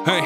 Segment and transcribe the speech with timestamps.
[0.00, 0.24] Hey.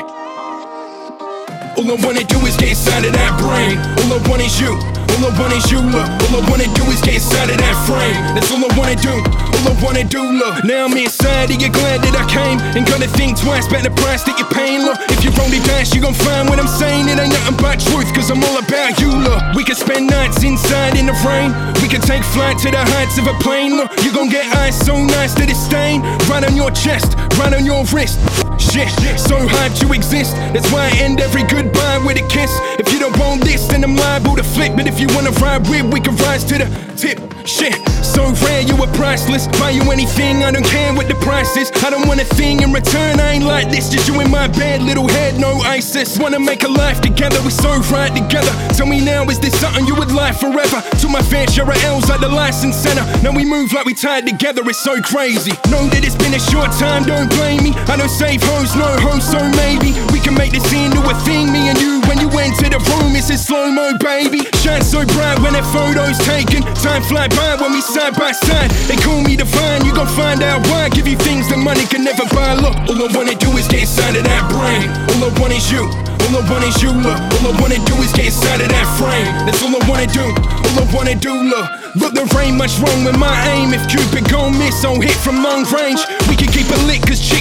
[1.75, 3.75] All I wanna do is get inside of that brain.
[3.99, 4.71] All I want is you.
[4.71, 6.07] All I want is you, look.
[6.31, 8.15] All I wanna do is get inside of that frame.
[8.39, 9.11] That's all I wanna do.
[9.11, 10.63] All I wanna do, look.
[10.63, 12.63] Now I'm inside, of you're glad that I came.
[12.79, 14.95] Ain't gonna think twice about the price that you're paying, look.
[15.11, 17.11] If you roll the dice, you gon' find what I'm saying.
[17.11, 19.43] It ain't nothing but truth, cause I'm all about you, look.
[19.59, 21.51] We can spend nights inside in the rain.
[21.83, 23.91] We can take flight to the heights of a plane, look.
[24.07, 26.07] You gon' get eyes so nice that it's stained.
[26.31, 28.23] Right on your chest, right on your wrist.
[28.63, 30.39] Shit, shit, so hard to exist.
[30.55, 32.55] That's why I end every goodbye with a kiss.
[32.79, 34.79] If you don't want this, then I'm liable to flip.
[34.79, 37.19] But if you wanna ride with, we can rise to the tip.
[37.45, 39.47] Shit, so rare, you are priceless.
[39.61, 41.71] Buy you anything, I don't care what the price is.
[41.85, 43.89] I don't want a thing in return, I ain't like this.
[43.91, 46.19] Just you in my bed, little head, no ISIS.
[46.19, 48.53] Wanna make a life together, we so right together.
[48.75, 50.83] Tell me now, is this something you would like forever?
[51.01, 53.05] To my fair share of L's like the license center.
[53.23, 55.53] Now we move like we tied together, it's so crazy.
[55.71, 57.73] Know that it's been a short time, don't blame me.
[57.93, 61.53] I don't save hoes, no hoes, so maybe we can make this into a thing.
[61.53, 64.47] Me and you, when you enter the room, it's in slow mo, baby.
[64.63, 66.63] Shine so bright when that photo's taken.
[66.81, 68.71] Time fly by when we side by side.
[68.89, 69.47] They call me gon'
[70.35, 70.89] find out why.
[70.89, 72.55] Give you things that money can never buy.
[72.55, 74.91] Look, all I wanna do is get inside of that brain.
[75.15, 75.87] All I want is you.
[76.27, 77.21] All I want is you, look.
[77.39, 79.31] All I wanna do is get inside of that frame.
[79.47, 80.27] That's all I wanna do.
[80.27, 81.69] All I wanna do, look.
[81.95, 83.73] Look, there ain't much wrong with my aim.
[83.73, 86.51] If Cupid gon' miss on hit from long range, we can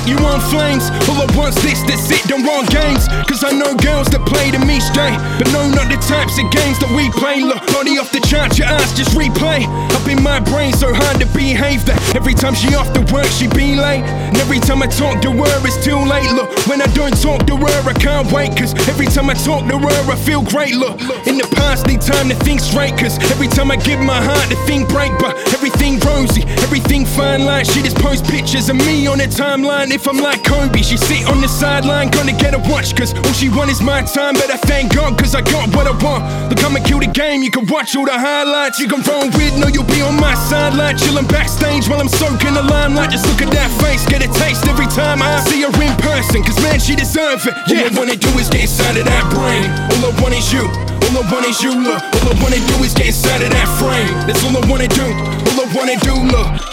[0.08, 0.92] you on flames.
[1.10, 3.08] All I want's this, that's it, don't want games.
[3.26, 5.16] Cause I know girls that play them each day.
[5.40, 7.42] But no, not the types of games that we play.
[7.42, 9.66] Look, body off the chart, your eyes just replay.
[9.98, 13.28] Up in my brain, so hard to behave that every time she off the work,
[13.34, 14.06] she be late.
[14.06, 16.30] And every time I talk to her, it's too late.
[16.38, 18.54] Look, when I don't talk to her, I can't wait.
[18.54, 20.76] Cause every time I talk to her, I feel great.
[20.76, 21.73] Look, in the past,
[22.06, 22.98] time to think straight.
[22.98, 25.12] Cause every time I give my heart, the thing break.
[25.20, 27.66] But everything rosy, everything fine line.
[27.66, 29.92] She just post pictures of me on the timeline.
[29.92, 32.96] If I'm like Kobe, she sit on the sideline, gonna get a watch.
[32.96, 34.34] Cause all she want is my time.
[34.36, 36.24] But I thank God, cause I got what I want.
[36.50, 37.44] Look, I'ma kill the game.
[37.44, 38.80] You can watch all the highlights.
[38.80, 40.98] You can roll with, no, you'll be on my sideline.
[40.98, 43.12] Chilling backstage while I'm soaking the limelight.
[43.12, 46.44] Just look at that face, get a taste every time I see her in person.
[46.44, 47.54] Cause man, she deserve it.
[47.68, 49.68] Yeah, all I wanna do is get inside of that brain.
[49.98, 50.13] All I
[50.44, 50.62] is you.
[50.62, 52.02] All I want is you, look.
[52.02, 54.28] All I wanna do is get inside of that frame.
[54.28, 55.04] That's all I wanna do.
[55.04, 56.73] All I wanna do, look.